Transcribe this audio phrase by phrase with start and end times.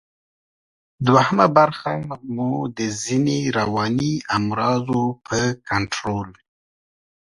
[1.07, 1.91] دوهمه برخه
[2.35, 5.39] مو د ځینو رواني امراضو په
[5.69, 6.29] کنټرول